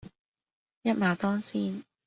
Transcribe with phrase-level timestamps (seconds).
[0.81, 1.83] 一馬當先